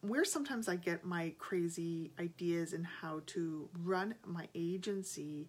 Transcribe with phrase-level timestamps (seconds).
[0.00, 5.48] where sometimes I get my crazy ideas in how to run my agency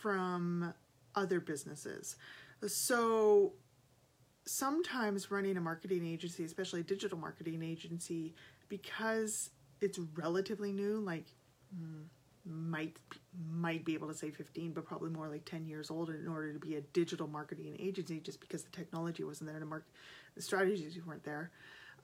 [0.00, 0.72] from
[1.14, 2.16] other businesses.
[2.66, 3.52] So
[4.44, 8.34] sometimes running a marketing agency, especially a digital marketing agency,
[8.68, 9.50] because
[9.80, 11.26] it's relatively new, like
[11.74, 12.04] mm,
[12.48, 12.96] might
[13.50, 16.52] might be able to say 15 but probably more like 10 years old in order
[16.52, 19.84] to be a digital marketing agency just because the technology wasn't there to mark
[20.34, 21.50] the strategies weren't there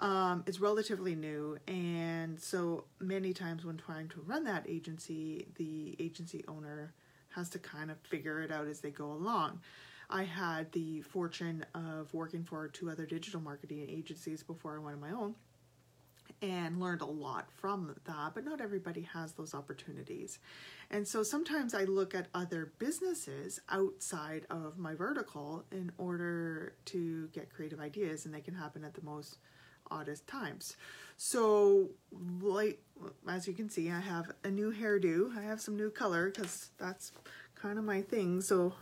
[0.00, 5.96] um, it's relatively new and so many times when trying to run that agency the
[5.98, 6.92] agency owner
[7.30, 9.60] has to kind of figure it out as they go along
[10.10, 14.94] i had the fortune of working for two other digital marketing agencies before i went
[14.94, 15.34] on my own
[16.42, 20.38] and learned a lot from that, but not everybody has those opportunities.
[20.90, 27.28] And so sometimes I look at other businesses outside of my vertical in order to
[27.28, 29.38] get creative ideas, and they can happen at the most
[29.94, 30.76] oddest times.
[31.16, 31.90] So,
[32.40, 32.80] like
[33.28, 35.36] as you can see, I have a new hairdo.
[35.36, 37.12] I have some new color because that's
[37.54, 38.40] kind of my thing.
[38.40, 38.74] So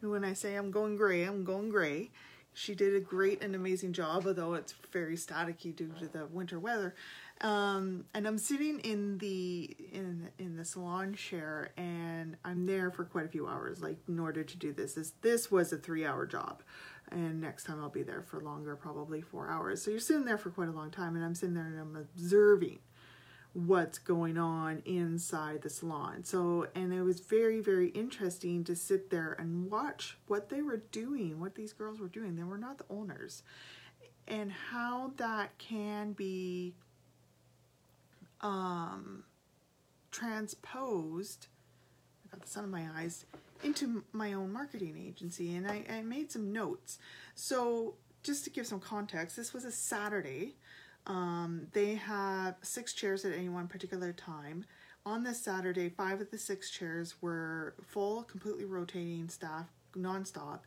[0.00, 2.10] when I say I'm going gray, I'm going gray.
[2.52, 6.58] She did a great and amazing job, although it's very staticky due to the winter
[6.58, 6.94] weather.
[7.42, 13.04] Um, and I'm sitting in the in in the salon chair, and I'm there for
[13.04, 14.94] quite a few hours, like in order to do this.
[14.94, 16.62] This this was a three hour job,
[17.10, 19.82] and next time I'll be there for longer, probably four hours.
[19.82, 21.96] So you're sitting there for quite a long time, and I'm sitting there and I'm
[21.96, 22.78] observing
[23.52, 26.22] what's going on inside the salon.
[26.24, 30.82] So, and it was very, very interesting to sit there and watch what they were
[30.92, 32.36] doing, what these girls were doing.
[32.36, 33.42] They were not the owners,
[34.28, 36.74] and how that can be
[38.40, 39.24] um,
[40.12, 41.48] transposed.
[42.30, 43.24] Got the sun in my eyes
[43.62, 46.98] into my own marketing agency, and I, I made some notes.
[47.34, 50.54] So, just to give some context, this was a Saturday.
[51.06, 54.64] Um, they have six chairs at any one particular time.
[55.06, 59.66] On this Saturday, five of the six chairs were full, completely rotating staff,
[59.96, 60.60] nonstop.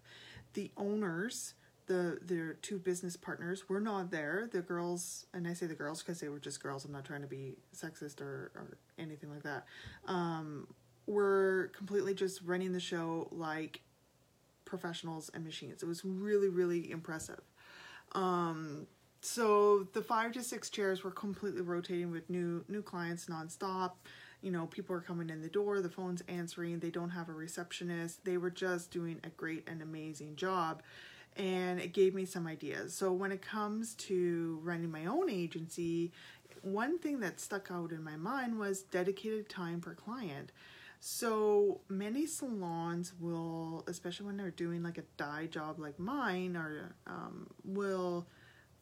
[0.53, 1.53] The owners,
[1.85, 4.49] the their two business partners, were not there.
[4.51, 6.83] The girls, and I say the girls because they were just girls.
[6.83, 9.65] I'm not trying to be sexist or, or anything like that.
[10.07, 10.67] Um,
[11.05, 13.81] were completely just running the show like
[14.65, 15.83] professionals and machines.
[15.83, 17.41] It was really, really impressive.
[18.13, 18.87] Um,
[19.21, 23.91] so the five to six chairs were completely rotating with new new clients nonstop.
[24.41, 27.33] You know, people are coming in the door, the phone's answering, they don't have a
[27.33, 28.25] receptionist.
[28.25, 30.83] They were just doing a great and amazing job.
[31.37, 32.93] And it gave me some ideas.
[32.93, 36.11] So when it comes to running my own agency,
[36.61, 40.51] one thing that stuck out in my mind was dedicated time per client.
[41.05, 46.95] So many salons will, especially when they're doing like a dye job like mine, or
[47.07, 48.25] um, will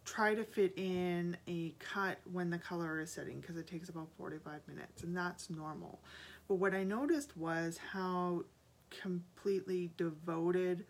[0.05, 4.07] try to fit in a cut when the color is setting because it takes about
[4.19, 5.99] 45 minutes and that's normal.
[6.47, 8.43] But what I noticed was how
[8.91, 10.85] completely devoted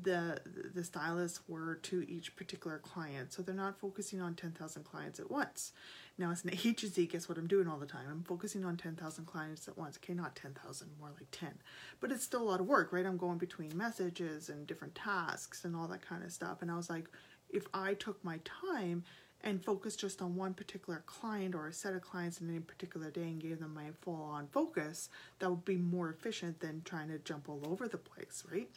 [0.00, 0.40] the
[0.74, 3.32] the stylists were to each particular client.
[3.32, 5.72] So they're not focusing on 10,000 clients at once.
[6.18, 8.06] Now as an agency, guess what I'm doing all the time?
[8.10, 9.98] I'm focusing on 10,000 clients at once.
[10.02, 11.58] Okay, not 10,000, more like 10.
[12.00, 13.06] But it's still a lot of work, right?
[13.06, 16.60] I'm going between messages and different tasks and all that kind of stuff.
[16.60, 17.08] And I was like,
[17.48, 19.04] if I took my time
[19.42, 23.10] and focused just on one particular client or a set of clients in any particular
[23.10, 25.08] day and gave them my full on focus,
[25.38, 28.68] that would be more efficient than trying to jump all over the place, right?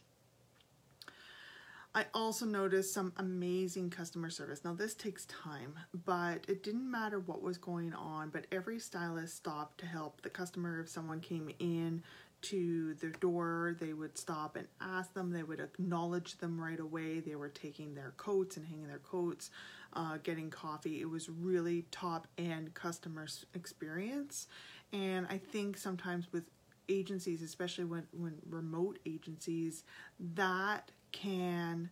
[1.96, 4.64] I also noticed some amazing customer service.
[4.64, 5.74] Now, this takes time,
[6.06, 10.30] but it didn't matter what was going on, but every stylist stopped to help the
[10.30, 12.04] customer if someone came in
[12.42, 15.32] to their door, they would stop and ask them.
[15.32, 17.20] They would acknowledge them right away.
[17.20, 19.50] They were taking their coats and hanging their coats,
[19.94, 21.02] uh, getting coffee.
[21.02, 24.48] It was really top end customer experience.
[24.94, 26.44] And I think sometimes with
[26.90, 29.84] agencies, especially when, when remote agencies,
[30.36, 31.90] that can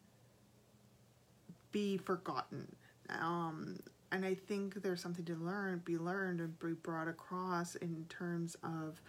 [1.72, 2.68] be forgotten.
[3.10, 3.80] Um,
[4.12, 8.56] and I think there's something to learn, be learned, and be brought across in terms
[8.64, 9.02] of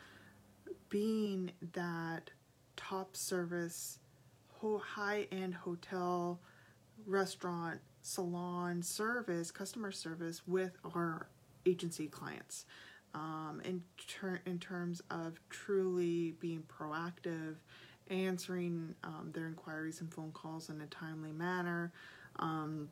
[0.88, 2.30] being that
[2.76, 3.98] top service,
[4.60, 6.40] high end hotel,
[7.06, 11.28] restaurant, salon service, customer service with our
[11.66, 12.64] agency clients.
[13.14, 17.56] Um, in, ter- in terms of truly being proactive,
[18.10, 21.92] answering um, their inquiries and phone calls in a timely manner.
[22.38, 22.88] Um,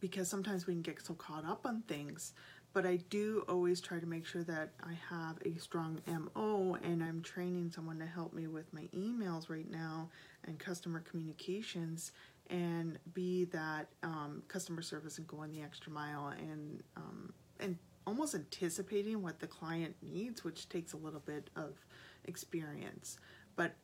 [0.00, 2.32] because sometimes we can get so caught up on things
[2.72, 7.02] but I do always try to make sure that I have a strong MO and
[7.02, 10.08] I'm training someone to help me with my emails right now
[10.44, 12.12] and customer communications
[12.48, 17.76] and be that um, customer service and going the extra mile and um, and
[18.06, 21.74] almost anticipating what the client needs, which takes a little bit of
[22.24, 23.18] experience.
[23.56, 23.74] But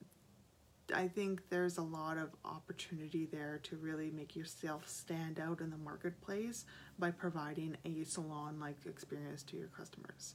[0.94, 5.70] I think there's a lot of opportunity there to really make yourself stand out in
[5.70, 6.64] the marketplace
[6.98, 10.34] by providing a salon like experience to your customers.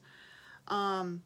[0.67, 1.23] Um,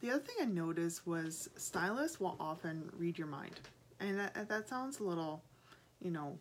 [0.00, 3.60] the other thing I noticed was stylists will often read your mind.
[4.00, 5.42] And that, that sounds a little,
[6.00, 6.36] you know,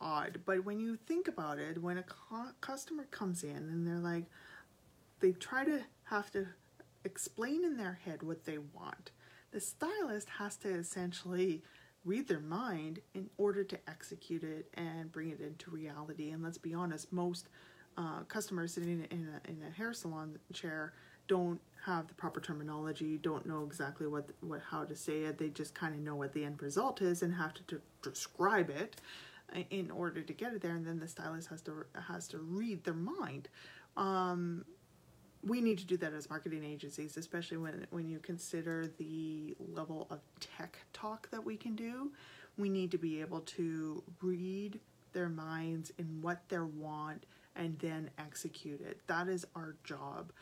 [0.00, 0.40] odd.
[0.44, 4.24] But when you think about it, when a cu- customer comes in and they're like,
[5.20, 6.46] they try to have to
[7.04, 9.10] explain in their head what they want
[9.56, 11.62] the stylist has to essentially
[12.04, 16.30] read their mind in order to execute it and bring it into reality.
[16.30, 17.48] And let's be honest, most
[17.96, 20.92] uh, customers sitting in a, in a hair salon chair
[21.26, 25.38] don't have the proper terminology, don't know exactly what what how to say it.
[25.38, 28.96] They just kind of know what the end result is and have to, describe it
[29.70, 30.74] in order to get it there.
[30.74, 33.48] And then the stylist has to has to read their mind.
[33.96, 34.64] Um,
[35.42, 40.06] we need to do that as marketing agencies, especially when when you consider the level
[40.10, 42.12] of tech talk that we can do.
[42.58, 44.80] We need to be able to read
[45.12, 49.00] their minds in what they want and then execute it.
[49.06, 50.32] That is our job.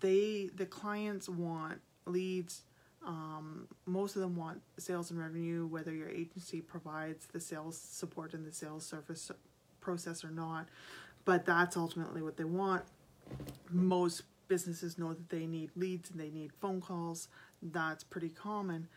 [0.00, 2.62] They the clients want leads.
[3.06, 8.34] Um, most of them want sales and revenue, whether your agency provides the sales support
[8.34, 9.30] and the sales service
[9.80, 10.68] process or not.
[11.24, 12.84] But that's ultimately what they want
[13.70, 17.28] most businesses know that they need leads and they need phone calls.
[17.62, 18.88] That's pretty common,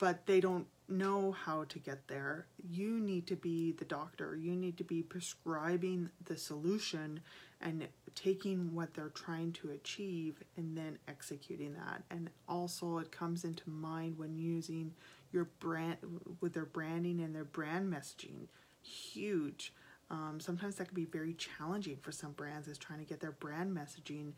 [0.00, 2.46] but they don't know how to get there.
[2.68, 4.34] You need to be the doctor.
[4.34, 7.20] You need to be prescribing the solution
[7.60, 12.02] and taking what they're trying to achieve and then executing that.
[12.10, 14.94] And also, it comes into mind when using
[15.32, 15.98] your brand
[16.40, 18.48] with their branding and their brand messaging.
[18.82, 19.72] Huge.
[20.10, 23.30] Um, sometimes that can be very challenging for some brands is trying to get their
[23.32, 24.32] brand messaging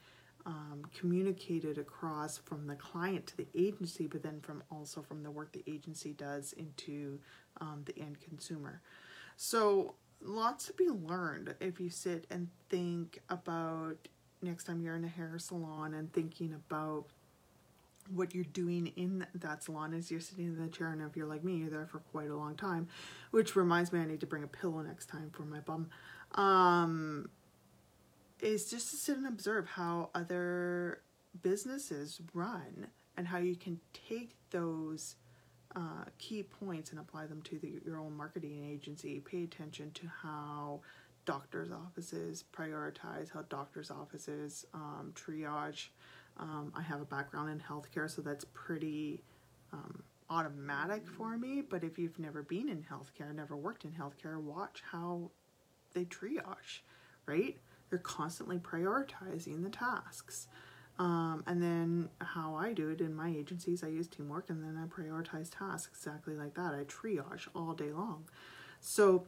[0.46, 5.30] um, communicated across from the client to the agency, but then from also from the
[5.30, 7.18] work the agency does into
[7.60, 8.80] um, the end consumer.
[9.36, 13.96] So lots to be learned if you sit and think about
[14.40, 17.04] next time you're in a hair salon and thinking about
[18.12, 21.26] what you're doing in that salon is you're sitting in the chair and if you're
[21.26, 22.88] like me you're there for quite a long time
[23.30, 25.88] which reminds me i need to bring a pillow next time for my bum
[26.34, 27.28] um,
[28.42, 31.00] is just to sit and observe how other
[31.42, 35.16] businesses run and how you can take those
[35.74, 40.06] uh, key points and apply them to the, your own marketing agency pay attention to
[40.22, 40.80] how
[41.24, 45.88] doctors offices prioritize how doctors offices um, triage
[46.38, 49.22] um, I have a background in healthcare, so that's pretty
[49.72, 51.62] um, automatic for me.
[51.62, 55.30] But if you've never been in healthcare, never worked in healthcare, watch how
[55.94, 56.80] they triage,
[57.26, 57.58] right?
[57.92, 60.48] They're constantly prioritizing the tasks.
[60.98, 64.82] Um, and then how I do it in my agencies, I use teamwork and then
[64.82, 66.72] I prioritize tasks exactly like that.
[66.72, 68.24] I triage all day long.
[68.80, 69.26] So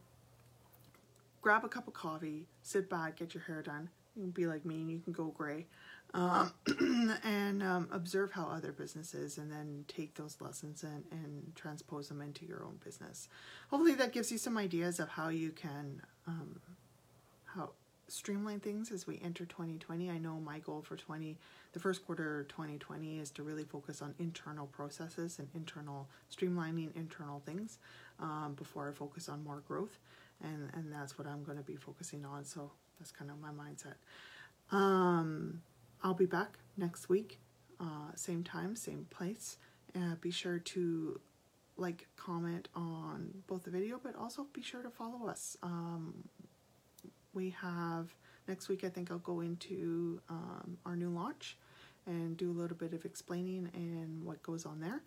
[1.43, 3.91] grab a cup of coffee, sit back, get your hair done.
[4.17, 5.67] You can be like me and you can go gray
[6.15, 6.53] um,
[7.23, 12.23] and um, observe how other businesses and then take those lessons and, and transpose them
[12.23, 13.29] into your own business
[13.69, 16.61] hopefully that gives you some ideas of how you can um,
[18.09, 21.39] streamline things as we enter 2020 i know my goal for 20
[21.73, 27.43] the first quarter 2020 is to really focus on internal processes and internal streamlining internal
[27.47, 27.79] things
[28.21, 29.99] um, before i focus on more growth
[30.43, 33.51] and and that's what i'm going to be focusing on so that's kind of my
[33.51, 33.95] mindset
[34.71, 35.63] um,
[36.03, 37.39] I'll be back next week,
[37.81, 39.59] uh, same time, same place.
[39.95, 41.21] Uh, be sure to
[41.77, 45.57] like, comment on both the video, but also be sure to follow us.
[45.63, 46.29] Um,
[47.35, 48.15] we have
[48.49, 48.85] next week.
[48.85, 51.57] I think I'll go into um, our new launch
[52.07, 55.03] and do a little bit of explaining and what goes on there.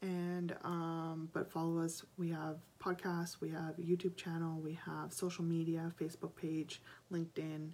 [0.00, 2.04] And um, but follow us.
[2.16, 3.40] We have podcasts.
[3.40, 4.60] We have YouTube channel.
[4.60, 6.80] We have social media, Facebook page,
[7.12, 7.70] LinkedIn.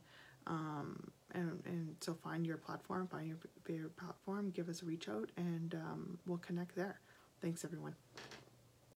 [0.47, 5.09] Um, and, and so find your platform, find your favorite platform, give us a reach
[5.09, 7.01] out, and um, we'll connect there.
[7.41, 7.95] Thanks, everyone.